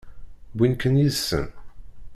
Wwin-ken 0.55 0.99
yid-sen? 1.01 1.47